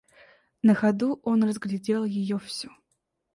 На 0.69 0.73
ходу 0.79 1.19
он 1.23 1.43
разглядел 1.43 2.03
ее 2.05 2.39
всю. 2.39 2.71